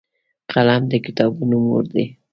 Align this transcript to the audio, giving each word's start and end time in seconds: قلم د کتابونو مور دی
قلم 0.51 0.83
د 0.91 0.93
کتابونو 1.05 1.55
مور 1.65 1.83
دی 1.93 2.05